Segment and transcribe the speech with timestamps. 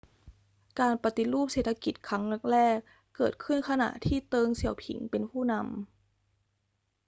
[0.79, 6.99] การปฏิรูปเศรษฐกิจครั้งแรก ๆ เกิดขึ้นขณะที่เติ้ง เสี่ยวผิงเป็นผู้นำ